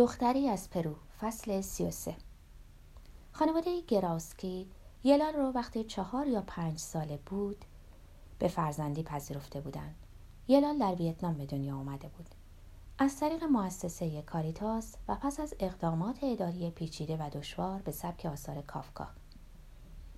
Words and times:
دختری 0.00 0.48
از 0.48 0.70
پرو 0.70 0.94
فصل 1.20 1.60
33 1.60 2.16
خانواده 3.32 3.80
گراسکی 3.80 4.68
یلال 5.04 5.34
رو 5.34 5.52
وقتی 5.52 5.84
چهار 5.84 6.26
یا 6.26 6.42
پنج 6.46 6.78
ساله 6.78 7.16
بود 7.26 7.64
به 8.38 8.48
فرزندی 8.48 9.02
پذیرفته 9.02 9.60
بودند. 9.60 9.94
یلال 10.48 10.78
در 10.78 10.94
ویتنام 10.94 11.34
به 11.34 11.46
دنیا 11.46 11.76
آمده 11.76 12.08
بود. 12.08 12.26
از 12.98 13.16
طریق 13.16 13.44
مؤسسه 13.44 14.22
کاریتاس 14.22 14.96
و 15.08 15.16
پس 15.16 15.40
از 15.40 15.54
اقدامات 15.60 16.18
اداری 16.22 16.70
پیچیده 16.70 17.16
و 17.16 17.30
دشوار 17.30 17.82
به 17.82 17.92
سبک 17.92 18.26
آثار 18.26 18.62
کافکا. 18.62 19.06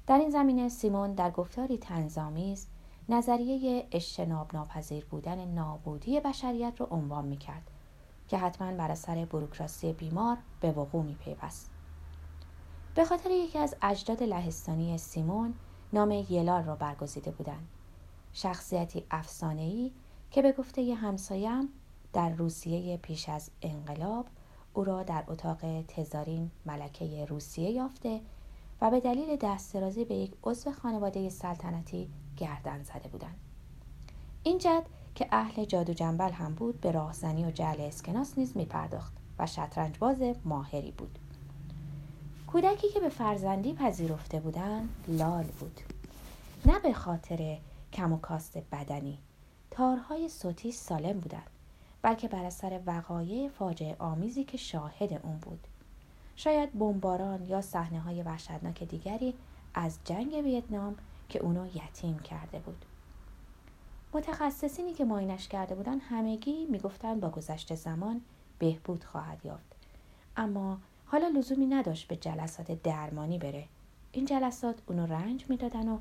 در 0.06 0.18
این 0.18 0.30
زمینه 0.30 0.68
سیمون 0.68 1.14
در 1.14 1.30
گفتاری 1.30 1.78
تنظامیز 1.78 2.66
نظریه 3.08 3.88
اجتناب 3.92 4.54
ناپذیر 4.54 5.04
بودن 5.04 5.48
نابودی 5.48 6.20
بشریت 6.20 6.74
رو 6.78 6.86
عنوان 6.90 7.24
می 7.24 7.36
کرد 7.36 7.70
که 8.32 8.38
حتما 8.38 8.72
بر 8.72 8.90
اثر 8.90 9.24
بروکراسی 9.24 9.92
بیمار 9.92 10.36
به 10.60 10.72
وقوع 10.72 11.02
می 11.02 11.14
پیوست. 11.14 11.70
به 12.94 13.04
خاطر 13.04 13.30
یکی 13.30 13.58
از 13.58 13.74
اجداد 13.82 14.22
لهستانی 14.22 14.98
سیمون 14.98 15.54
نام 15.92 16.10
یلال 16.10 16.64
را 16.64 16.76
برگزیده 16.76 17.30
بودند. 17.30 17.68
شخصیتی 18.32 19.04
افسانه‌ای 19.10 19.92
که 20.30 20.42
به 20.42 20.52
گفته 20.52 20.94
همسایم 20.94 21.68
در 22.12 22.30
روسیه 22.30 22.96
پیش 22.96 23.28
از 23.28 23.50
انقلاب 23.62 24.26
او 24.74 24.84
را 24.84 25.02
در 25.02 25.24
اتاق 25.28 25.82
تزارین 25.88 26.50
ملکه 26.66 27.24
روسیه 27.24 27.70
یافته 27.70 28.20
و 28.80 28.90
به 28.90 29.00
دلیل 29.00 29.36
دسترازی 29.36 30.04
به 30.04 30.14
یک 30.14 30.34
عضو 30.44 30.72
خانواده 30.72 31.28
سلطنتی 31.28 32.10
گردن 32.36 32.82
زده 32.82 33.08
بودند. 33.08 33.36
این 34.42 34.58
جد 34.58 34.86
که 35.14 35.28
اهل 35.30 35.64
جادو 35.64 35.92
جنبل 35.92 36.32
هم 36.32 36.54
بود 36.54 36.80
به 36.80 36.90
راهزنی 36.90 37.44
و 37.44 37.50
جعل 37.50 37.80
اسکناس 37.80 38.38
نیز 38.38 38.56
می 38.56 38.64
پرداخت 38.64 39.12
و 39.38 39.46
شطرنج 39.46 39.98
باز 39.98 40.16
ماهری 40.44 40.90
بود. 40.90 41.18
کودکی 42.46 42.88
که 42.88 43.00
به 43.00 43.08
فرزندی 43.08 43.72
پذیرفته 43.72 44.40
بودند 44.40 44.88
لال 45.08 45.44
بود. 45.44 45.80
نه 46.66 46.78
به 46.78 46.92
خاطر 46.92 47.58
کم 47.92 48.12
و 48.12 48.18
کاست 48.18 48.58
بدنی 48.72 49.18
تارهای 49.70 50.28
صوتی 50.28 50.72
سالم 50.72 51.20
بودند 51.20 51.50
بلکه 52.02 52.28
بر 52.28 52.44
اثر 52.44 52.80
وقایع 52.86 53.48
فاجعه 53.48 53.96
آمیزی 53.98 54.44
که 54.44 54.56
شاهد 54.56 55.12
اون 55.22 55.36
بود 55.36 55.66
شاید 56.36 56.78
بمباران 56.78 57.48
یا 57.48 57.60
صحنه 57.60 58.00
های 58.00 58.22
وحشتناک 58.22 58.82
دیگری 58.82 59.34
از 59.74 59.98
جنگ 60.04 60.32
ویتنام 60.32 60.96
که 61.28 61.38
اونو 61.38 61.66
یتیم 61.66 62.18
کرده 62.18 62.58
بود 62.58 62.84
متخصصینی 64.14 64.92
که 64.92 65.04
ماینش 65.04 65.48
کرده 65.48 65.74
بودن 65.74 65.98
همگی 65.98 66.66
می‌گفتند 66.66 67.20
با 67.20 67.30
گذشت 67.30 67.74
زمان 67.74 68.20
بهبود 68.58 69.04
خواهد 69.04 69.46
یافت. 69.46 69.76
اما 70.36 70.78
حالا 71.06 71.28
لزومی 71.28 71.66
نداشت 71.66 72.08
به 72.08 72.16
جلسات 72.16 72.82
درمانی 72.82 73.38
بره. 73.38 73.64
این 74.12 74.24
جلسات 74.24 74.76
اونو 74.86 75.06
رنج 75.06 75.44
می‌دادن 75.48 75.88
و 75.88 75.98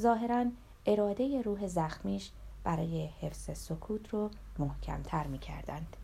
ظاهرا 0.00 0.44
اراده 0.86 1.42
روح 1.42 1.66
زخمیش 1.66 2.30
برای 2.64 3.06
حفظ 3.20 3.58
سکوت 3.58 4.08
رو 4.08 4.30
محکمتر 4.58 5.26
می‌کردند. 5.26 5.96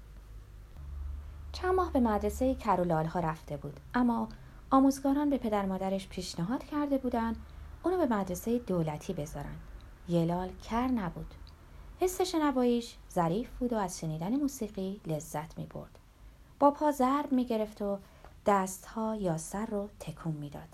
چند 1.52 1.74
ماه 1.74 1.92
به 1.92 2.00
مدرسه 2.00 2.54
کرولال 2.54 3.06
ها 3.06 3.20
رفته 3.20 3.56
بود. 3.56 3.80
اما 3.94 4.28
آموزگاران 4.70 5.30
به 5.30 5.38
پدر 5.38 5.66
مادرش 5.66 6.08
پیشنهاد 6.08 6.64
کرده 6.64 6.98
بودند 6.98 7.36
اونو 7.82 8.06
به 8.06 8.06
مدرسه 8.06 8.58
دولتی 8.58 9.12
بذارن. 9.12 9.56
یلال 10.08 10.48
کر 10.62 10.88
نبود. 10.88 11.34
حس 12.00 12.20
شنواییش 12.20 12.96
ظریف 13.12 13.50
بود 13.58 13.72
و 13.72 13.76
از 13.76 14.00
شنیدن 14.00 14.36
موسیقی 14.36 15.00
لذت 15.06 15.58
می 15.58 15.66
برد. 15.66 15.98
با 16.58 16.70
پا 16.70 16.90
ضرب 16.90 17.32
می 17.32 17.44
گرفت 17.44 17.82
و 17.82 17.98
دستها 18.46 19.16
یا 19.16 19.38
سر 19.38 19.66
رو 19.66 19.88
تکون 20.00 20.32
می‌داد. 20.32 20.68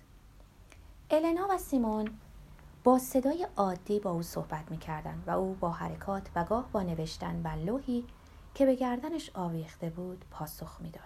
النا 1.10 1.46
و 1.50 1.58
سیمون 1.58 2.10
با 2.84 2.98
صدای 2.98 3.46
عادی 3.56 4.00
با 4.00 4.10
او 4.10 4.22
صحبت 4.22 4.70
می 4.70 4.78
کردن 4.78 5.22
و 5.26 5.30
او 5.30 5.54
با 5.54 5.70
حرکات 5.70 6.30
و 6.34 6.44
گاه 6.44 6.68
با 6.72 6.82
نوشتن 6.82 7.42
بر 7.42 7.56
لوحی 7.56 8.04
که 8.54 8.66
به 8.66 8.74
گردنش 8.74 9.30
آویخته 9.34 9.90
بود 9.90 10.24
پاسخ 10.30 10.80
می‌داد. 10.80 11.02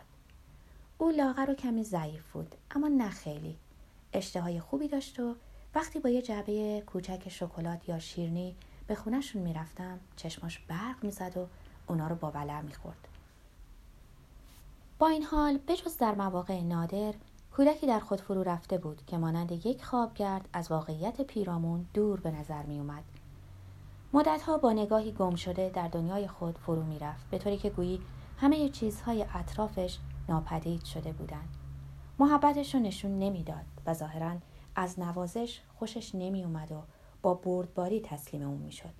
او 0.98 1.10
لاغر 1.10 1.50
و 1.50 1.54
کمی 1.54 1.84
ضعیف 1.84 2.32
بود 2.32 2.54
اما 2.70 2.88
نه 2.88 3.10
خیلی. 3.10 3.56
اشتهای 4.12 4.60
خوبی 4.60 4.88
داشت 4.88 5.20
و 5.20 5.34
وقتی 5.74 5.98
با 5.98 6.08
یه 6.08 6.22
جعبه 6.22 6.82
کوچک 6.86 7.28
شکلات 7.28 7.88
یا 7.88 7.98
شیرنی 7.98 8.56
به 8.90 8.96
خونهشون 8.96 9.42
می‌رفتم 9.42 9.98
چشماش 10.16 10.58
برق 10.58 11.04
می‌زد 11.04 11.36
و 11.36 11.46
اونا 11.86 12.08
رو 12.08 12.14
با 12.14 12.30
ولع 12.30 12.60
می‌خورد. 12.60 13.08
با 14.98 15.08
این 15.08 15.22
حال 15.22 15.58
بجز 15.68 15.96
در 15.96 16.14
مواقع 16.14 16.60
نادر 16.60 17.14
کودکی 17.56 17.86
در 17.86 18.00
خود 18.00 18.20
فرو 18.20 18.42
رفته 18.42 18.78
بود 18.78 19.02
که 19.06 19.18
مانند 19.18 19.66
یک 19.66 19.84
خوابگرد 19.84 20.48
از 20.52 20.70
واقعیت 20.70 21.20
پیرامون 21.20 21.86
دور 21.94 22.20
به 22.20 22.30
نظر 22.30 22.62
می 22.62 22.78
اومد. 22.78 23.04
مدتها 24.12 24.58
با 24.58 24.72
نگاهی 24.72 25.12
گم 25.12 25.34
شده 25.34 25.70
در 25.74 25.88
دنیای 25.88 26.28
خود 26.28 26.58
فرو 26.58 26.82
می 26.82 26.98
رفت 26.98 27.30
به 27.30 27.38
طوری 27.38 27.58
که 27.58 27.70
گویی 27.70 28.00
همه 28.38 28.68
چیزهای 28.68 29.26
اطرافش 29.34 29.98
ناپدید 30.28 30.84
شده 30.84 31.12
بودند. 31.12 31.56
محبتش 32.18 32.74
رو 32.74 32.80
نشون 32.80 33.18
نمی‌داد 33.18 33.64
و 33.86 33.94
ظاهرا 33.94 34.36
از 34.76 35.00
نوازش 35.00 35.60
خوشش 35.78 36.14
نمی 36.14 36.44
اومد 36.44 36.72
و 36.72 36.82
با 37.22 37.34
بردباری 37.34 38.00
تسلیم 38.00 38.42
اون 38.42 38.58
می 38.58 38.72
شد. 38.72 38.94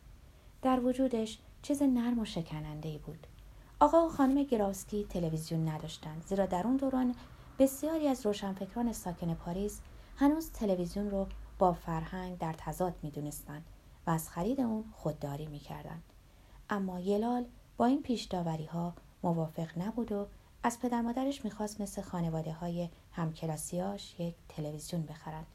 در 0.63 0.81
وجودش 0.81 1.39
چیز 1.63 1.83
نرم 1.83 2.19
و 2.19 2.25
شکننده 2.25 2.89
ای 2.89 2.99
بود. 2.99 3.27
آقا 3.81 4.07
و 4.07 4.09
خانم 4.09 4.43
گراسکی 4.43 5.05
تلویزیون 5.05 5.69
نداشتند 5.69 6.25
زیرا 6.29 6.47
در 6.47 6.67
اون 6.67 6.77
دوران 6.77 7.15
بسیاری 7.59 8.09
از 8.09 8.27
روشنفکران 8.27 8.93
ساکن 8.93 9.35
پاریس 9.35 9.81
هنوز 10.17 10.51
تلویزیون 10.51 11.11
رو 11.11 11.27
با 11.59 11.73
فرهنگ 11.73 12.39
در 12.39 12.55
تضاد 12.59 12.95
می‌دونستند 13.03 13.65
و 14.07 14.11
از 14.11 14.29
خرید 14.29 14.61
اون 14.61 14.85
خودداری 14.93 15.47
می‌کردند 15.47 16.03
اما 16.71 17.01
یلال 17.01 17.45
با 17.77 17.87
این 17.87 18.03
پیش 18.03 18.29
ها 18.73 18.95
موافق 19.23 19.79
نبود 19.79 20.13
و 20.13 20.27
از 20.63 20.81
پدر 20.81 21.01
مادرش 21.01 21.45
می‌خواست 21.45 21.81
مثل 21.81 22.03
خانواده 22.03 22.53
های 22.53 22.89
همکلاسیاش 23.13 24.21
یک 24.21 24.35
تلویزیون 24.49 25.03
بخرند 25.03 25.47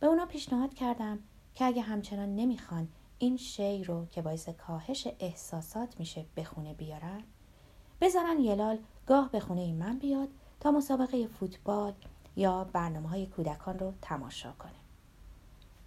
به 0.00 0.06
اونا 0.06 0.26
پیشنهاد 0.26 0.74
کردم 0.74 1.18
که 1.54 1.64
اگه 1.64 1.82
همچنان 1.82 2.36
نمی‌خوان 2.36 2.88
این 3.18 3.36
شی 3.36 3.84
رو 3.84 4.06
که 4.06 4.22
باعث 4.22 4.48
کاهش 4.48 5.08
احساسات 5.20 6.00
میشه 6.00 6.24
به 6.34 6.44
خونه 6.44 6.74
بیارن 6.74 7.22
بذارن 8.00 8.40
یلال 8.40 8.78
گاه 9.06 9.30
به 9.30 9.40
خونه 9.40 9.72
من 9.72 9.98
بیاد 9.98 10.28
تا 10.60 10.70
مسابقه 10.70 11.26
فوتبال 11.26 11.92
یا 12.36 12.64
برنامه 12.64 13.08
های 13.08 13.26
کودکان 13.26 13.78
رو 13.78 13.92
تماشا 14.02 14.52
کنه. 14.52 14.72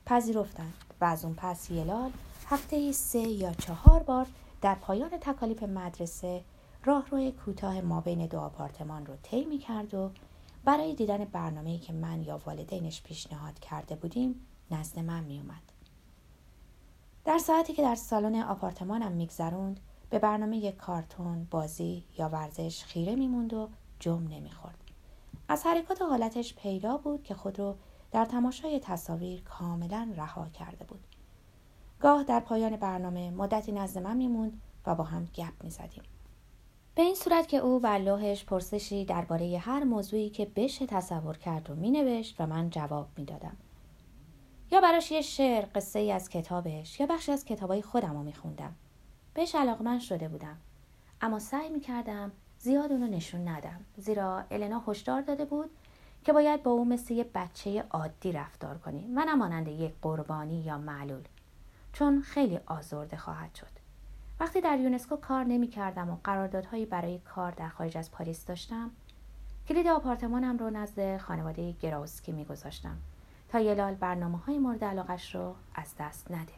پذیرفتند 0.05 0.73
و 1.01 1.05
از 1.05 1.25
اون 1.25 1.33
پس 1.33 1.71
یلال 1.71 2.11
هفته 2.45 2.91
سه 2.91 3.19
یا 3.19 3.53
چهار 3.53 4.03
بار 4.03 4.27
در 4.61 4.75
پایان 4.75 5.09
تکالیف 5.09 5.63
مدرسه 5.63 6.43
راهروی 6.85 7.31
کوتاه 7.31 7.81
ما 7.81 8.01
بین 8.01 8.25
دو 8.25 8.39
آپارتمان 8.39 9.05
رو 9.05 9.15
طی 9.23 9.57
کرد 9.57 9.93
و 9.93 10.11
برای 10.65 10.95
دیدن 10.95 11.25
برنامه‌ای 11.25 11.77
که 11.79 11.93
من 11.93 12.21
یا 12.21 12.41
والدینش 12.45 13.01
پیشنهاد 13.01 13.59
کرده 13.59 13.95
بودیم 13.95 14.47
نزد 14.71 14.99
من 14.99 15.23
می 15.23 15.39
اومد. 15.39 15.61
در 17.25 17.37
ساعتی 17.37 17.73
که 17.73 17.81
در 17.81 17.95
سالن 17.95 18.35
آپارتمانم 18.35 19.11
میگذروند 19.11 19.79
به 20.09 20.19
برنامه 20.19 20.71
کارتون، 20.71 21.47
بازی 21.51 22.03
یا 22.17 22.29
ورزش 22.29 22.83
خیره 22.83 23.15
میموند 23.15 23.53
و 23.53 23.69
جم 23.99 24.27
نمی‌خورد. 24.27 24.77
از 25.49 25.65
حرکات 25.65 26.01
حالتش 26.01 26.55
پیدا 26.55 26.97
بود 26.97 27.23
که 27.23 27.33
خود 27.33 27.59
رو 27.59 27.75
در 28.11 28.25
تماشای 28.25 28.79
تصاویر 28.79 29.41
کاملا 29.41 30.13
رها 30.17 30.49
کرده 30.49 30.85
بود. 30.85 30.99
گاه 31.99 32.23
در 32.23 32.39
پایان 32.39 32.75
برنامه 32.75 33.31
مدتی 33.31 33.71
نزد 33.71 33.97
من 33.97 34.17
میموند 34.17 34.61
و 34.85 34.95
با 34.95 35.03
هم 35.03 35.25
گپ 35.25 35.63
می‌زدیم. 35.63 36.03
به 36.95 37.01
این 37.01 37.15
صورت 37.15 37.47
که 37.47 37.57
او 37.57 37.79
بر 37.79 37.97
لوحش 37.97 38.45
پرسشی 38.45 39.05
درباره 39.05 39.57
هر 39.57 39.83
موضوعی 39.83 40.29
که 40.29 40.51
بشه 40.55 40.85
تصور 40.85 41.37
کرد 41.37 41.69
و 41.69 41.75
مینوشت 41.75 42.35
و 42.39 42.47
من 42.47 42.69
جواب 42.69 43.07
می‌دادم. 43.17 43.57
یا 44.71 44.81
براش 44.81 45.11
یه 45.11 45.21
شعر 45.21 45.65
قصه 45.75 45.99
ای 45.99 46.11
از 46.11 46.29
کتابش 46.29 46.99
یا 46.99 47.05
بخشی 47.05 47.31
از 47.31 47.45
کتابای 47.45 47.81
خودم 47.81 48.13
رو 48.13 48.23
میخوندم. 48.23 48.75
بهش 49.33 49.55
علاقمند 49.55 49.99
شده 49.99 50.27
بودم. 50.27 50.57
اما 51.21 51.39
سعی 51.39 51.69
می‌کردم 51.69 52.31
زیاد 52.59 52.91
اونو 52.91 53.07
نشون 53.07 53.47
ندم 53.47 53.79
زیرا 53.97 54.43
النا 54.51 54.83
هشدار 54.87 55.21
داده 55.21 55.45
بود 55.45 55.69
که 56.23 56.33
باید 56.33 56.63
با 56.63 56.71
او 56.71 56.85
مثل 56.85 57.13
یه 57.13 57.25
بچه 57.35 57.83
عادی 57.89 58.31
رفتار 58.31 58.77
کنی 58.77 59.13
و 59.15 59.25
نمانند 59.25 59.67
یک 59.67 59.93
قربانی 60.01 60.61
یا 60.61 60.77
معلول 60.77 61.23
چون 61.93 62.21
خیلی 62.21 62.59
آزرده 62.65 63.17
خواهد 63.17 63.55
شد 63.55 63.67
وقتی 64.39 64.61
در 64.61 64.79
یونسکو 64.79 65.15
کار 65.15 65.43
نمی 65.43 65.67
کردم 65.67 66.09
و 66.09 66.17
قراردادهایی 66.23 66.85
برای 66.85 67.19
کار 67.19 67.51
در 67.51 67.69
خارج 67.69 67.97
از 67.97 68.11
پاریس 68.11 68.45
داشتم 68.45 68.91
کلید 69.67 69.87
آپارتمانم 69.87 70.57
رو 70.57 70.69
نزد 70.69 71.17
خانواده 71.17 71.71
گراوسکی 71.71 72.31
می 72.31 72.45
گذاشتم 72.45 72.97
تا 73.49 73.59
یلال 73.59 73.95
برنامه 73.95 74.37
های 74.37 74.57
مورد 74.57 74.83
علاقش 74.83 75.35
رو 75.35 75.55
از 75.75 75.93
دست 75.99 76.31
نده. 76.31 76.53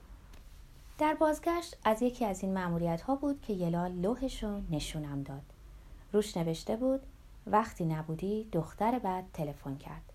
در 0.98 1.14
بازگشت 1.14 1.78
از 1.84 2.02
یکی 2.02 2.26
از 2.26 2.44
این 2.44 2.54
معمولیت 2.54 3.02
ها 3.02 3.16
بود 3.16 3.42
که 3.42 3.54
یلال 3.54 3.92
لوحش 3.92 4.44
رو 4.44 4.62
نشونم 4.72 5.24
داد. 5.24 5.44
روش 6.14 6.38
نوشته 6.38 6.76
بود 6.76 7.02
وقتی 7.48 7.86
نبودی 7.86 8.50
دختر 8.52 9.00
بعد 9.00 9.26
تلفن 9.34 9.78
کرد. 9.78 10.14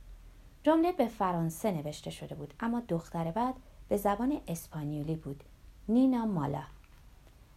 جمله 0.62 0.93
به 0.93 1.06
فرانسه 1.06 1.73
نوشته 1.73 2.11
شده 2.11 2.35
بود 2.35 2.55
اما 2.61 2.82
دختر 2.88 3.31
بعد 3.31 3.55
به 3.88 3.97
زبان 3.97 4.41
اسپانیولی 4.49 5.17
بود 5.17 5.44
نینا 5.88 6.26
مالا. 6.26 6.62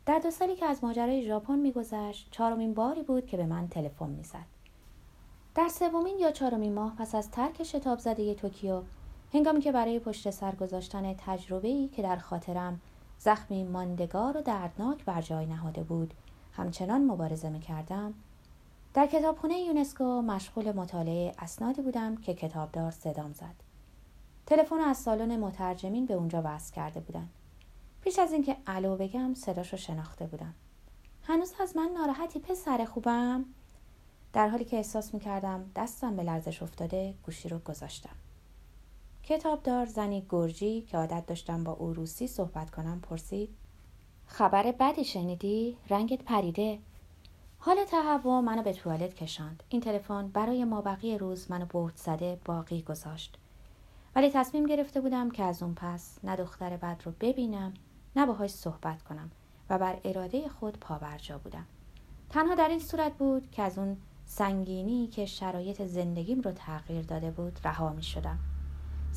در 0.05 0.19
دو 0.19 0.31
سالی 0.31 0.55
که 0.55 0.65
از 0.65 0.83
ماجرای 0.83 1.23
ژاپن 1.23 1.59
میگذشت 1.59 2.27
چهارمین 2.31 2.73
باری 2.73 3.03
بود 3.03 3.25
که 3.25 3.37
به 3.37 3.45
من 3.45 3.67
تلفن 3.67 4.09
می‌زد. 4.09 4.45
در 5.55 5.67
سومین 5.67 6.19
یا 6.19 6.31
چهارمین 6.31 6.73
ماه 6.73 6.95
پس 6.95 7.15
از 7.15 7.31
ترک 7.31 7.63
شتاب 7.63 7.99
زده 7.99 8.33
توکیو 8.33 8.81
هنگامی 9.33 9.61
که 9.61 9.71
برای 9.71 9.99
پشت 9.99 10.29
سر 10.29 10.55
گذاشتن 10.55 11.13
تجربه 11.13 11.67
ای 11.67 11.87
که 11.87 12.01
در 12.01 12.17
خاطرم 12.17 12.81
زخمی 13.19 13.63
ماندگار 13.63 14.37
و 14.37 14.41
دردناک 14.41 15.05
بر 15.05 15.21
جای 15.21 15.45
نهاده 15.45 15.83
بود 15.83 16.13
همچنان 16.53 17.05
مبارزه 17.05 17.49
می 17.49 17.59
کردم 17.59 18.13
در 18.93 19.07
کتابخانه 19.07 19.59
یونسکو 19.59 20.21
مشغول 20.21 20.71
مطالعه 20.71 21.33
اسنادی 21.39 21.81
بودم 21.81 22.15
که 22.15 22.33
کتابدار 22.33 22.91
صدام 22.91 23.33
زد. 23.33 23.55
تلفن 24.45 24.79
از 24.79 24.97
سالن 24.97 25.39
مترجمین 25.39 26.05
به 26.05 26.13
اونجا 26.13 26.41
وصل 26.45 26.73
کرده 26.73 26.99
بودن. 26.99 27.29
پیش 28.01 28.19
از 28.19 28.31
اینکه 28.31 28.57
الو 28.67 28.95
بگم 28.95 29.33
صداش 29.33 29.71
رو 29.71 29.77
شناخته 29.77 30.25
بودم. 30.25 30.53
هنوز 31.23 31.53
از 31.61 31.77
من 31.77 31.89
ناراحتی 31.97 32.39
پسر 32.39 32.85
خوبم؟ 32.85 33.45
در 34.33 34.47
حالی 34.49 34.65
که 34.65 34.77
احساس 34.77 35.13
می 35.13 35.19
کردم 35.19 35.71
دستم 35.75 36.15
به 36.15 36.23
لرزش 36.23 36.63
افتاده 36.63 37.13
گوشی 37.25 37.49
رو 37.49 37.59
گذاشتم. 37.59 38.15
کتابدار 39.29 39.85
زنی 39.85 40.25
گرجی 40.29 40.81
که 40.81 40.97
عادت 40.97 41.25
داشتم 41.25 41.63
با 41.63 41.71
او 41.71 41.93
روسی 41.93 42.27
صحبت 42.27 42.71
کنم 42.71 43.01
پرسید 43.01 43.49
خبر 44.25 44.71
بدی 44.71 45.03
شنیدی؟ 45.03 45.77
رنگت 45.89 46.23
پریده؟ 46.23 46.79
حال 47.59 47.85
تهوع 47.85 48.39
منو 48.39 48.63
به 48.63 48.73
توالت 48.73 49.13
کشاند. 49.13 49.63
این 49.69 49.81
تلفن 49.81 50.27
برای 50.27 50.63
ما 50.63 50.81
بقیه 50.81 51.17
روز 51.17 51.51
منو 51.51 51.65
بهت 51.65 51.97
زده 51.97 52.39
باقی 52.45 52.81
گذاشت. 52.81 53.37
ولی 54.15 54.29
تصمیم 54.29 54.65
گرفته 54.65 55.01
بودم 55.01 55.31
که 55.31 55.43
از 55.43 55.63
اون 55.63 55.73
پس 55.73 56.19
نه 56.23 56.35
دختر 56.35 56.77
بد 56.77 57.01
رو 57.05 57.11
ببینم 57.21 57.73
نه 58.15 58.25
باهاش 58.25 58.49
صحبت 58.49 59.03
کنم 59.03 59.31
و 59.69 59.77
بر 59.77 59.99
اراده 60.03 60.49
خود 60.49 60.79
پاورجا 60.79 61.37
بودم. 61.37 61.65
تنها 62.29 62.55
در 62.55 62.69
این 62.69 62.79
صورت 62.79 63.13
بود 63.13 63.51
که 63.51 63.61
از 63.61 63.77
اون 63.77 63.97
سنگینی 64.25 65.07
که 65.07 65.25
شرایط 65.25 65.85
زندگیم 65.85 66.41
رو 66.41 66.51
تغییر 66.51 67.01
داده 67.01 67.31
بود 67.31 67.59
رها 67.63 67.89
می 67.89 68.03
شدم 68.03 68.39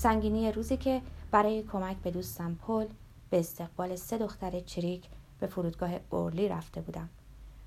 سنگینی 0.03 0.53
روزی 0.53 0.77
که 0.77 1.03
برای 1.31 1.63
کمک 1.63 1.97
به 1.97 2.11
دوستم 2.11 2.55
پل 2.55 2.87
به 3.31 3.39
استقبال 3.39 3.97
سه 3.97 4.19
دختر 4.19 4.61
چریک 4.61 5.09
به 5.41 5.47
فرودگاه 5.47 5.91
اورلی 6.11 6.49
رفته 6.49 6.81
بودم. 6.81 7.09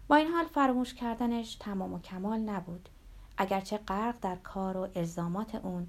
با 0.07 0.15
این 0.15 0.27
حال 0.27 0.45
فراموش 0.45 0.93
کردنش 0.93 1.55
تمام 1.55 1.93
و 1.93 1.99
کمال 1.99 2.39
نبود. 2.39 2.89
اگرچه 3.37 3.77
غرق 3.77 4.15
در 4.21 4.35
کار 4.35 4.77
و 4.77 4.87
الزامات 4.95 5.55
اون 5.55 5.87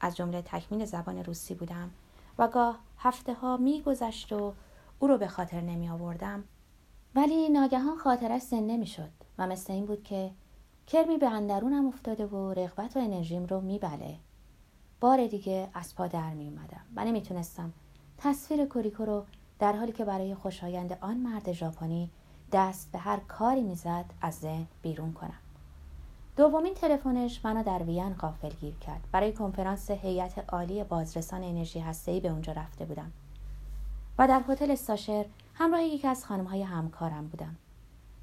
از 0.00 0.16
جمله 0.16 0.42
تکمیل 0.42 0.84
زبان 0.84 1.24
روسی 1.24 1.54
بودم 1.54 1.90
و 2.38 2.48
گاه 2.48 2.78
هفته 2.98 3.34
ها 3.34 3.56
می 3.56 3.82
گذشت 3.82 4.32
و 4.32 4.52
او 4.98 5.08
رو 5.08 5.18
به 5.18 5.28
خاطر 5.28 5.60
نمی 5.60 5.88
آوردم 5.88 6.44
ولی 7.14 7.48
ناگهان 7.48 7.98
خاطرش 7.98 8.42
زنده 8.42 8.76
می 8.76 8.86
شد 8.86 9.10
و 9.38 9.46
مثل 9.46 9.72
این 9.72 9.86
بود 9.86 10.04
که 10.04 10.30
کرمی 10.86 11.18
به 11.18 11.28
اندرونم 11.28 11.86
افتاده 11.86 12.26
و 12.26 12.52
رغبت 12.52 12.96
و 12.96 13.00
انرژیم 13.00 13.46
رو 13.46 13.60
میبله. 13.60 14.18
بار 15.00 15.26
دیگه 15.26 15.68
از 15.74 15.96
پا 15.96 16.06
در 16.06 16.30
می 16.30 16.48
اومدم 16.48 16.80
و 16.96 17.04
نمی‌تونستم 17.04 17.72
تصویر 18.18 18.64
کوریکو 18.64 19.04
رو 19.04 19.24
در 19.58 19.72
حالی 19.72 19.92
که 19.92 20.04
برای 20.04 20.34
خوشایند 20.34 20.98
آن 21.00 21.16
مرد 21.16 21.52
ژاپنی 21.52 22.10
دست 22.52 22.92
به 22.92 22.98
هر 22.98 23.20
کاری 23.20 23.62
می‌زد 23.62 24.04
از 24.20 24.34
ذهن 24.34 24.66
بیرون 24.82 25.12
کنم. 25.12 25.38
دومین 26.36 26.74
تلفنش 26.74 27.44
منو 27.44 27.62
در 27.62 27.82
وین 27.82 28.14
غافل 28.14 28.50
گیر 28.60 28.74
کرد. 28.74 29.00
برای 29.12 29.32
کنفرانس 29.32 29.90
هیئت 29.90 30.44
عالی 30.52 30.84
بازرسان 30.84 31.44
انرژی 31.44 31.80
هسته‌ای 31.80 32.20
به 32.20 32.28
اونجا 32.28 32.52
رفته 32.52 32.84
بودم. 32.84 33.12
و 34.18 34.28
در 34.28 34.42
هتل 34.48 34.70
استاشر 34.70 35.26
همراه 35.54 35.82
یکی 35.82 36.06
از 36.06 36.24
خانمهای 36.24 36.62
همکارم 36.62 37.28
بودم. 37.28 37.56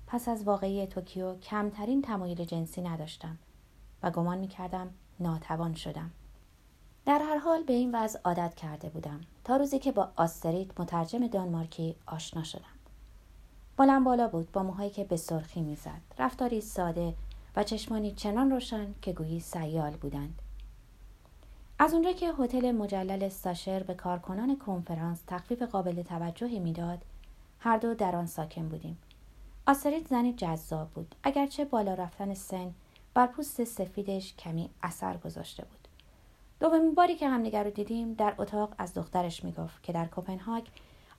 پس 0.07 0.27
از 0.27 0.43
واقعی 0.43 0.87
توکیو 0.87 1.39
کمترین 1.39 2.01
تمایل 2.01 2.45
جنسی 2.45 2.81
نداشتم 2.81 3.37
و 4.03 4.11
گمان 4.11 4.37
می‌کردم 4.37 4.89
ناتوان 5.19 5.73
شدم. 5.73 6.11
در 7.05 7.19
هر 7.19 7.37
حال 7.37 7.63
به 7.63 7.73
این 7.73 7.95
وضع 7.95 8.19
عادت 8.25 8.55
کرده 8.55 8.89
بودم 8.89 9.21
تا 9.43 9.57
روزی 9.57 9.79
که 9.79 9.91
با 9.91 10.09
آستریت 10.15 10.79
مترجم 10.79 11.27
دانمارکی 11.27 11.95
آشنا 12.05 12.43
شدم. 12.43 12.61
بالم 13.77 14.03
بالا 14.03 14.27
بود 14.27 14.51
با 14.51 14.63
موهایی 14.63 14.89
که 14.89 15.03
به 15.03 15.17
سرخی 15.17 15.61
می‌زد. 15.61 16.01
رفتاری 16.19 16.61
ساده 16.61 17.13
و 17.55 17.63
چشمانی 17.63 18.11
چنان 18.11 18.51
روشن 18.51 18.93
که 19.01 19.13
گویی 19.13 19.39
سیال 19.39 19.91
بودند. 19.91 20.41
از 21.79 21.93
اونجا 21.93 22.11
که 22.11 22.33
هتل 22.39 22.71
مجلل 22.71 23.23
استاشر 23.23 23.83
به 23.83 23.93
کارکنان 23.93 24.59
کنفرانس 24.59 25.21
تخفیف 25.27 25.61
قابل 25.61 26.01
توجهی 26.01 26.59
می‌داد 26.59 27.01
هر 27.59 27.77
دو 27.77 27.93
در 27.93 28.15
آن 28.15 28.25
ساکن 28.25 28.69
بودیم. 28.69 28.97
آستریت 29.67 30.07
زنی 30.07 30.33
جذاب 30.33 30.89
بود. 30.89 31.15
اگرچه 31.23 31.65
بالا 31.65 31.93
رفتن 31.93 32.33
سن 32.33 32.73
بر 33.13 33.27
پوست 33.27 33.63
سفیدش 33.63 34.35
کمی 34.35 34.69
اثر 34.83 35.17
گذاشته 35.17 35.63
بود. 35.63 35.84
دومین 36.59 36.95
باری 36.95 37.15
که 37.15 37.29
همدیگر 37.29 37.63
رو 37.63 37.69
دیدیم 37.69 38.13
در 38.13 38.35
اتاق 38.37 38.75
از 38.77 38.93
دخترش 38.93 39.43
می‌گفت 39.43 39.83
که 39.83 39.93
در 39.93 40.07
کپنهاگ 40.11 40.63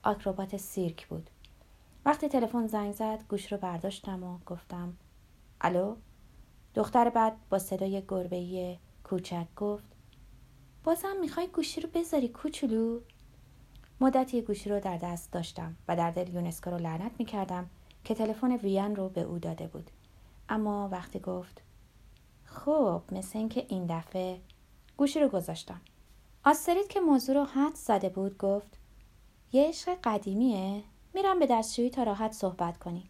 آکروبات 0.02 0.56
سیرک 0.56 1.06
بود. 1.06 1.30
وقتی 2.04 2.28
تلفن 2.28 2.66
زنگ 2.66 2.92
زد 2.92 3.24
گوش 3.28 3.52
رو 3.52 3.58
برداشتم 3.58 4.24
و 4.24 4.38
گفتم 4.46 4.96
الو؟ 5.60 5.96
دختر 6.74 7.10
بعد 7.10 7.36
با 7.50 7.58
صدای 7.58 8.02
گربه‌ای 8.08 8.78
کوچک 9.04 9.46
گفت 9.56 9.96
بازم 10.84 11.16
می‌خوای 11.20 11.46
گوشی 11.46 11.80
رو 11.80 11.88
بذاری 11.94 12.28
کوچولو؟ 12.28 13.00
مدتی 14.00 14.42
گوشی 14.42 14.70
رو 14.70 14.80
در 14.80 14.96
دست 14.96 15.32
داشتم 15.32 15.76
و 15.88 15.96
در 15.96 16.10
دل 16.10 16.34
یونسکو 16.34 16.70
رو 16.70 16.78
لعنت 16.78 17.12
می‌کردم 17.18 17.70
که 18.04 18.14
تلفن 18.14 18.56
وین 18.56 18.96
رو 18.96 19.08
به 19.08 19.20
او 19.20 19.38
داده 19.38 19.66
بود. 19.66 19.90
اما 20.48 20.88
وقتی 20.92 21.18
گفت 21.18 21.62
خب 22.44 23.02
مثل 23.12 23.38
اینکه 23.38 23.66
این 23.68 23.86
دفعه 23.86 24.40
گوشی 24.96 25.20
رو 25.20 25.28
گذاشتم. 25.28 25.80
آسترید 26.44 26.88
که 26.88 27.00
موضوع 27.00 27.34
رو 27.34 27.44
حد 27.44 27.74
زده 27.74 28.08
بود 28.08 28.38
گفت 28.38 28.78
یه 29.52 29.68
عشق 29.68 29.98
قدیمیه 30.04 30.82
میرم 31.14 31.38
به 31.38 31.46
دستشویی 31.46 31.90
تا 31.90 32.02
راحت 32.02 32.32
صحبت 32.32 32.78
کنی 32.78 33.08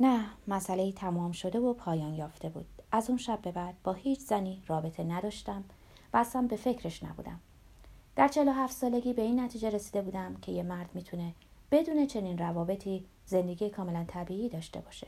نه 0.00 0.24
مسئله 0.48 0.92
تمام 0.92 1.32
شده 1.32 1.60
و 1.60 1.72
پایان 1.72 2.14
یافته 2.14 2.48
بود. 2.48 2.66
از 2.92 3.08
اون 3.08 3.18
شب 3.18 3.42
به 3.42 3.52
بعد 3.52 3.74
با 3.84 3.92
هیچ 3.92 4.20
زنی 4.20 4.62
رابطه 4.66 5.04
نداشتم 5.04 5.64
و 6.12 6.16
اصلا 6.16 6.42
به 6.42 6.56
فکرش 6.56 7.02
نبودم. 7.02 7.40
در 8.16 8.28
47 8.28 8.72
سالگی 8.76 9.12
به 9.12 9.22
این 9.22 9.40
نتیجه 9.40 9.70
رسیده 9.70 10.02
بودم 10.02 10.36
که 10.42 10.52
یه 10.52 10.62
مرد 10.62 10.90
می‌تونه 10.94 11.34
بدون 11.70 12.06
چنین 12.06 12.38
روابطی 12.38 13.04
زندگی 13.26 13.70
کاملا 13.70 14.04
طبیعی 14.08 14.48
داشته 14.48 14.80
باشه. 14.80 15.06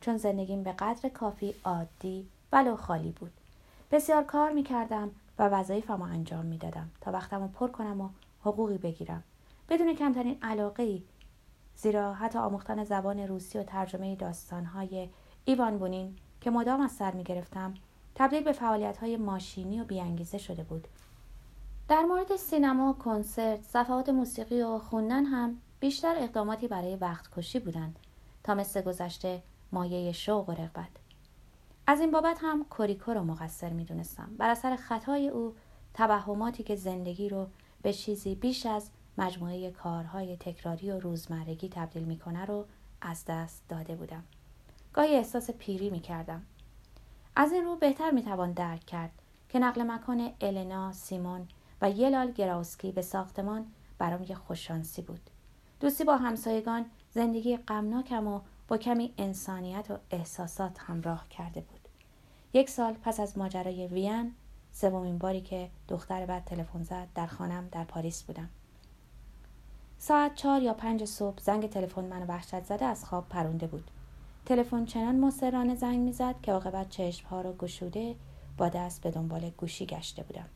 چون 0.00 0.16
زندگیم 0.16 0.62
به 0.62 0.72
قدر 0.72 1.08
کافی 1.08 1.54
عادی 1.64 2.28
ولو 2.52 2.76
خالی 2.76 3.10
بود. 3.10 3.32
بسیار 3.92 4.24
کار 4.24 4.52
می 4.52 4.62
کردم 4.62 5.10
و 5.38 5.48
وظایفم 5.48 6.02
رو 6.02 6.02
انجام 6.02 6.46
می 6.46 6.58
دادم 6.58 6.90
تا 7.00 7.12
وقتم 7.12 7.40
رو 7.40 7.48
پر 7.48 7.68
کنم 7.68 8.00
و 8.00 8.08
حقوقی 8.40 8.78
بگیرم. 8.78 9.22
بدون 9.68 9.94
کمترین 9.94 10.38
علاقه 10.42 10.82
ای 10.82 11.02
زیرا 11.76 12.14
حتی 12.14 12.38
آموختن 12.38 12.84
زبان 12.84 13.18
روسی 13.18 13.58
و 13.58 13.62
ترجمه 13.62 14.16
داستانهای 14.16 15.08
ایوان 15.44 15.78
بونین 15.78 16.16
که 16.40 16.50
مدام 16.50 16.80
از 16.80 16.92
سر 16.92 17.10
می 17.10 17.24
گرفتم 17.24 17.74
تبدیل 18.14 18.42
به 18.42 18.52
فعالیت 18.52 18.98
های 18.98 19.16
ماشینی 19.16 19.80
و 19.80 19.84
بیانگیزه 19.84 20.38
شده 20.38 20.62
بود. 20.62 20.88
در 21.88 22.02
مورد 22.02 22.36
سینما، 22.36 22.92
کنسرت، 22.92 23.62
صفحات 23.62 24.08
موسیقی 24.08 24.62
و 24.62 24.78
خوندن 24.78 25.24
هم 25.24 25.58
بیشتر 25.80 26.14
اقداماتی 26.18 26.68
برای 26.68 26.96
وقت 26.96 27.28
کشی 27.36 27.58
بودند 27.58 27.98
تا 28.44 28.54
مثل 28.54 28.82
گذشته 28.82 29.42
مایه 29.72 30.12
شوق 30.12 30.48
و 30.48 30.52
رغبت. 30.52 31.01
از 31.86 32.00
این 32.00 32.10
بابت 32.10 32.38
هم 32.42 32.64
کوریکو 32.64 33.12
رو 33.12 33.24
مقصر 33.24 33.70
می‌دونستم. 33.70 34.30
بر 34.38 34.50
اثر 34.50 34.76
خطای 34.76 35.28
او 35.28 35.54
توهماتی 35.94 36.62
که 36.62 36.76
زندگی 36.76 37.28
رو 37.28 37.46
به 37.82 37.92
چیزی 37.92 38.34
بیش 38.34 38.66
از 38.66 38.90
مجموعه 39.18 39.70
کارهای 39.70 40.36
تکراری 40.36 40.90
و 40.90 41.00
روزمرگی 41.00 41.68
تبدیل 41.68 42.02
می‌کنه 42.02 42.44
رو 42.44 42.66
از 43.00 43.24
دست 43.24 43.62
داده 43.68 43.94
بودم. 43.94 44.24
گاهی 44.92 45.16
احساس 45.16 45.50
پیری 45.50 45.90
می‌کردم. 45.90 46.42
از 47.36 47.52
این 47.52 47.64
رو 47.64 47.76
بهتر 47.76 48.10
می‌توان 48.10 48.52
درک 48.52 48.86
کرد 48.86 49.12
که 49.48 49.58
نقل 49.58 49.82
مکان 49.82 50.30
النا 50.40 50.92
سیمون 50.92 51.48
و 51.82 51.90
یلال 51.90 52.30
گراوسکی 52.32 52.92
به 52.92 53.02
ساختمان 53.02 53.66
برام 53.98 54.22
یه 54.22 54.34
خوششانسی 54.34 55.02
بود. 55.02 55.30
دوستی 55.80 56.04
با 56.04 56.16
همسایگان 56.16 56.84
زندگی 57.10 57.56
غمناکم 57.56 58.26
و 58.26 58.40
با 58.68 58.76
کمی 58.76 59.14
انسانیت 59.18 59.90
و 59.90 59.98
احساسات 60.10 60.78
همراه 60.78 61.28
کرده 61.28 61.60
بود. 61.60 61.71
یک 62.54 62.70
سال 62.70 62.92
پس 62.92 63.20
از 63.20 63.38
ماجرای 63.38 63.86
وین 63.86 64.34
سومین 64.72 65.18
باری 65.18 65.40
که 65.40 65.70
دختر 65.88 66.26
بعد 66.26 66.44
تلفن 66.44 66.82
زد 66.82 67.08
در 67.14 67.26
خانم 67.26 67.68
در 67.72 67.84
پاریس 67.84 68.22
بودم. 68.22 68.48
ساعت 69.98 70.34
چهار 70.34 70.62
یا 70.62 70.74
پنج 70.74 71.04
صبح 71.04 71.40
زنگ 71.40 71.70
تلفن 71.70 72.04
منو 72.04 72.26
وحشت 72.26 72.64
زده 72.64 72.84
از 72.84 73.04
خواب 73.04 73.28
پرونده 73.28 73.66
بود. 73.66 73.90
تلفن 74.46 74.84
چنان 74.84 75.20
مصرانه 75.20 75.74
زنگ 75.74 75.98
می‌زد 75.98 76.34
که 76.42 76.52
عاقبت 76.52 76.88
چشمها 76.88 77.40
را 77.40 77.52
گشوده 77.52 78.16
با 78.58 78.68
دست 78.68 79.02
به 79.02 79.10
دنبال 79.10 79.50
گوشی 79.50 79.86
گشته 79.86 80.22
بودم. 80.22 80.48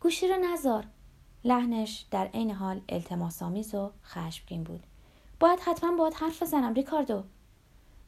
گوشی 0.00 0.28
رو 0.28 0.36
نزار 0.52 0.86
لحنش 1.44 2.06
در 2.10 2.26
عین 2.26 2.50
حال 2.50 2.80
التماسآمیز 2.88 3.74
و 3.74 3.90
خشمگین 4.04 4.64
بود. 4.64 4.82
باید 5.40 5.60
حتما 5.60 5.96
باید 5.96 6.14
حرف 6.14 6.42
بزنم 6.42 6.74
ریکاردو. 6.74 7.24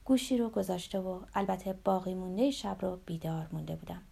گوشی 0.07 0.39
رو 0.39 0.49
گذاشته 0.49 1.01
و 1.01 1.21
البته 1.35 1.73
باقی 1.73 2.15
مونده 2.15 2.51
شب 2.51 2.77
رو 2.81 2.99
بیدار 3.07 3.49
مونده 3.53 3.77
بودم. 3.77 4.03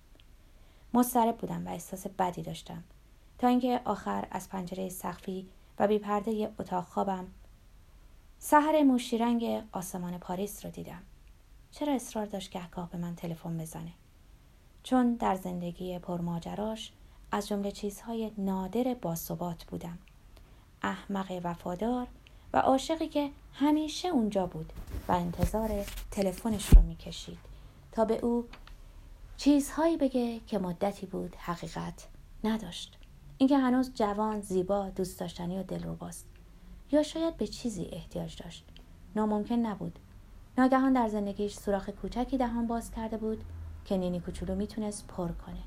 مضطرب 0.94 1.36
بودم 1.36 1.66
و 1.66 1.70
احساس 1.70 2.06
بدی 2.06 2.42
داشتم. 2.42 2.84
تا 3.38 3.48
اینکه 3.48 3.80
آخر 3.84 4.28
از 4.30 4.48
پنجره 4.48 4.88
سقفی 4.88 5.48
و 5.78 5.88
بی 5.88 5.98
پرده 5.98 6.52
اتاق 6.58 6.84
خوابم 6.84 7.26
سحر 8.38 8.82
موشیرنگ 8.82 9.62
آسمان 9.72 10.18
پاریس 10.18 10.64
رو 10.64 10.70
دیدم. 10.70 11.02
چرا 11.70 11.94
اصرار 11.94 12.26
داشت 12.26 12.50
گهگاه 12.50 12.90
به 12.90 12.98
من 12.98 13.14
تلفن 13.14 13.58
بزنه؟ 13.58 13.92
چون 14.82 15.14
در 15.14 15.34
زندگی 15.34 15.98
پرماجراش 15.98 16.92
از 17.32 17.48
جمله 17.48 17.70
چیزهای 17.70 18.30
نادر 18.38 18.94
باثبات 18.94 19.64
بودم. 19.64 19.98
احمق 20.82 21.40
وفادار 21.44 22.06
و 22.54 22.58
عاشقی 22.58 23.08
که 23.08 23.30
همیشه 23.52 24.08
اونجا 24.08 24.46
بود 24.46 24.72
و 25.08 25.12
انتظار 25.12 25.84
تلفنش 26.10 26.68
رو 26.68 26.82
می‌کشید 26.82 27.38
تا 27.92 28.04
به 28.04 28.18
او 28.24 28.44
چیزهایی 29.36 29.96
بگه 29.96 30.40
که 30.46 30.58
مدتی 30.58 31.06
بود 31.06 31.36
حقیقت 31.38 32.08
نداشت. 32.44 32.98
اینکه 33.38 33.58
هنوز 33.58 33.94
جوان 33.94 34.40
زیبا 34.40 34.88
دوست 34.88 35.20
داشتنی 35.20 35.58
و 35.58 35.62
دلرباست. 35.62 36.26
یا 36.92 37.02
شاید 37.02 37.36
به 37.36 37.46
چیزی 37.46 37.88
احتیاج 37.92 38.42
داشت. 38.42 38.64
ناممکن 39.16 39.54
نبود. 39.54 39.98
ناگهان 40.58 40.92
در 40.92 41.08
زندگیش 41.08 41.54
سوراخ 41.54 41.88
کوچکی 41.88 42.38
دهان 42.38 42.66
باز 42.66 42.90
کرده 42.90 43.16
بود 43.16 43.44
که 43.84 43.96
نینی 43.96 44.20
کوچولو 44.20 44.54
می‌تونست 44.54 45.06
پر 45.06 45.28
کنه 45.28 45.62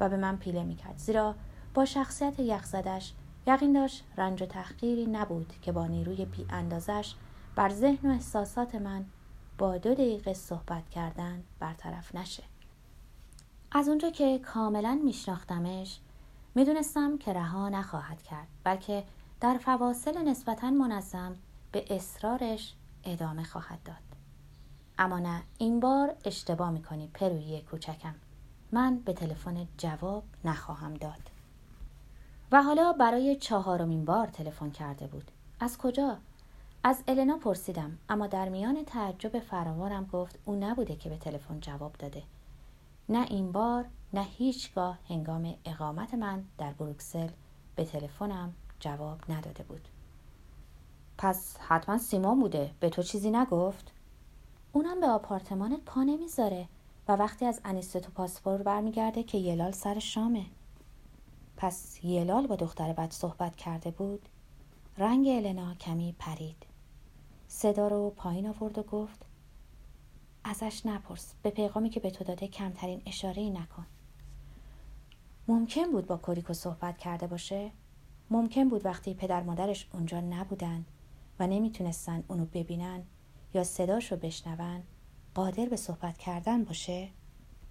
و 0.00 0.08
به 0.08 0.16
من 0.16 0.36
پیله 0.36 0.64
می‌کرد. 0.64 0.98
زیرا 0.98 1.34
با 1.74 1.84
شخصیت 1.84 2.40
یخزدش 2.40 3.12
یقین 3.46 3.72
داشت 3.72 4.04
رنج 4.16 4.42
و 4.42 4.46
تحقیری 4.46 5.06
نبود 5.06 5.52
که 5.62 5.72
با 5.72 5.86
نیروی 5.86 6.24
بی 6.24 6.46
اندازش 6.50 7.14
بر 7.56 7.68
ذهن 7.68 8.10
و 8.10 8.12
احساسات 8.12 8.74
من 8.74 9.04
با 9.58 9.78
دو 9.78 9.94
دقیقه 9.94 10.34
صحبت 10.34 10.90
کردن 10.90 11.42
برطرف 11.60 12.14
نشه. 12.14 12.42
از 13.72 13.88
اونجا 13.88 14.10
که 14.10 14.38
کاملا 14.38 15.00
میشناختمش 15.04 16.00
می‌دونستم 16.54 17.18
که 17.18 17.32
رها 17.32 17.68
نخواهد 17.68 18.22
کرد 18.22 18.48
بلکه 18.64 19.04
در 19.40 19.58
فواصل 19.58 20.28
نسبتا 20.28 20.70
منظم 20.70 21.36
به 21.72 21.84
اصرارش 21.96 22.74
ادامه 23.04 23.44
خواهد 23.44 23.82
داد. 23.84 23.96
اما 24.98 25.18
نه 25.18 25.42
این 25.58 25.80
بار 25.80 26.16
اشتباه 26.24 26.70
می‌کنی 26.70 27.06
پرویی 27.14 27.62
کوچکم. 27.62 28.14
من 28.72 28.98
به 28.98 29.12
تلفن 29.12 29.68
جواب 29.78 30.24
نخواهم 30.44 30.94
داد. 30.94 31.30
و 32.52 32.62
حالا 32.62 32.92
برای 32.92 33.36
چهارمین 33.36 34.04
بار 34.04 34.26
تلفن 34.26 34.70
کرده 34.70 35.06
بود. 35.06 35.30
از 35.60 35.78
کجا؟ 35.78 36.18
از 36.84 37.02
النا 37.08 37.38
پرسیدم 37.38 37.98
اما 38.08 38.26
در 38.26 38.48
میان 38.48 38.84
تعجب 38.84 39.38
فراوانم 39.38 40.08
گفت 40.12 40.38
او 40.44 40.54
نبوده 40.54 40.96
که 40.96 41.08
به 41.08 41.16
تلفن 41.16 41.60
جواب 41.60 41.92
داده. 41.98 42.22
نه 43.08 43.26
این 43.30 43.52
بار 43.52 43.84
نه 44.12 44.22
هیچگاه 44.22 44.98
هنگام 45.08 45.54
اقامت 45.64 46.14
من 46.14 46.44
در 46.58 46.72
بروکسل 46.72 47.28
به 47.76 47.84
تلفنم 47.84 48.54
جواب 48.80 49.18
نداده 49.28 49.62
بود. 49.62 49.88
پس 51.18 51.56
حتما 51.56 51.98
سیمان 51.98 52.40
بوده 52.40 52.70
به 52.80 52.90
تو 52.90 53.02
چیزی 53.02 53.30
نگفت؟ 53.30 53.92
اونم 54.72 55.00
به 55.00 55.06
آپارتمانت 55.06 55.80
پا 55.86 56.02
نمی‌ذاره 56.02 56.68
و 57.08 57.12
وقتی 57.12 57.46
از 57.46 57.60
انیستو 57.64 58.10
پاسپور 58.10 58.62
برمیگرده 58.62 59.22
که 59.22 59.38
یلال 59.38 59.72
سر 59.72 59.98
شامه. 59.98 60.44
پس 61.56 62.04
یلال 62.04 62.46
با 62.46 62.56
دختر 62.56 62.92
بد 62.92 63.10
صحبت 63.10 63.56
کرده 63.56 63.90
بود. 63.90 64.28
رنگ 64.98 65.28
النا 65.28 65.74
کمی 65.74 66.14
پرید. 66.18 66.66
صدا 67.48 67.88
رو 67.88 68.10
پایین 68.10 68.46
آورد 68.46 68.78
و 68.78 68.82
گفت 68.82 69.26
ازش 70.44 70.86
نپرس 70.86 71.34
به 71.42 71.50
پیغامی 71.50 71.90
که 71.90 72.00
به 72.00 72.10
تو 72.10 72.24
داده 72.24 72.48
کمترین 72.48 73.02
اشاره 73.06 73.42
ای 73.42 73.50
نکن. 73.50 73.86
ممکن 75.48 75.92
بود 75.92 76.06
با 76.06 76.16
کوریکو 76.16 76.52
صحبت 76.52 76.98
کرده 76.98 77.26
باشه؟ 77.26 77.70
ممکن 78.30 78.68
بود 78.68 78.86
وقتی 78.86 79.14
پدر 79.14 79.42
مادرش 79.42 79.88
اونجا 79.92 80.20
نبودن 80.20 80.84
و 81.38 81.46
نمی‌تونستن 81.46 82.24
اونو 82.28 82.44
ببینن 82.44 83.02
یا 83.54 83.64
صداش 83.64 84.12
رو 84.12 84.18
بشنون 84.18 84.82
قادر 85.34 85.66
به 85.66 85.76
صحبت 85.76 86.18
کردن 86.18 86.64
باشه؟ 86.64 87.08